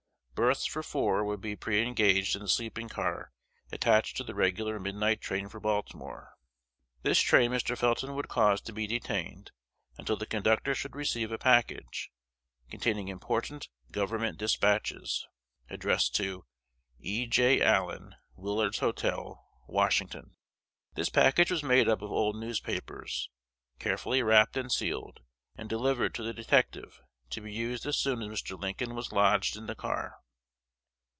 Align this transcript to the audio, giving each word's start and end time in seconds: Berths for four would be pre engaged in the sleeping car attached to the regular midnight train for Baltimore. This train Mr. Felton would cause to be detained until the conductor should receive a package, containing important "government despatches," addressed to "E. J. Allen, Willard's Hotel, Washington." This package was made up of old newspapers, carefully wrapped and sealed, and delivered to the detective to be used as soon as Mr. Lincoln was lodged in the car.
Berths 0.33 0.65
for 0.65 0.81
four 0.81 1.23
would 1.23 1.39
be 1.39 1.55
pre 1.55 1.83
engaged 1.85 2.35
in 2.35 2.41
the 2.41 2.47
sleeping 2.47 2.89
car 2.89 3.31
attached 3.71 4.17
to 4.17 4.23
the 4.23 4.33
regular 4.33 4.79
midnight 4.79 5.21
train 5.21 5.47
for 5.47 5.59
Baltimore. 5.59 6.33
This 7.03 7.19
train 7.19 7.51
Mr. 7.51 7.77
Felton 7.77 8.15
would 8.15 8.27
cause 8.27 8.59
to 8.61 8.73
be 8.73 8.87
detained 8.87 9.51
until 9.99 10.15
the 10.17 10.25
conductor 10.25 10.73
should 10.73 10.95
receive 10.95 11.31
a 11.31 11.37
package, 11.37 12.09
containing 12.71 13.07
important 13.07 13.69
"government 13.91 14.39
despatches," 14.39 15.27
addressed 15.69 16.15
to 16.15 16.45
"E. 16.99 17.27
J. 17.27 17.61
Allen, 17.61 18.15
Willard's 18.35 18.79
Hotel, 18.79 19.47
Washington." 19.67 20.37
This 20.95 21.09
package 21.09 21.51
was 21.51 21.61
made 21.61 21.87
up 21.87 22.01
of 22.01 22.09
old 22.09 22.35
newspapers, 22.35 23.29
carefully 23.77 24.23
wrapped 24.23 24.57
and 24.57 24.71
sealed, 24.71 25.19
and 25.55 25.69
delivered 25.69 26.15
to 26.15 26.23
the 26.23 26.33
detective 26.33 26.99
to 27.29 27.41
be 27.41 27.53
used 27.53 27.85
as 27.85 27.99
soon 27.99 28.23
as 28.23 28.41
Mr. 28.41 28.59
Lincoln 28.59 28.95
was 28.95 29.11
lodged 29.11 29.55
in 29.55 29.67
the 29.67 29.75
car. 29.75 30.15